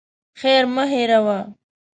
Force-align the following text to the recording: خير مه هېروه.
خير 0.39 0.63
مه 0.73 0.83
هېروه. 0.91 1.39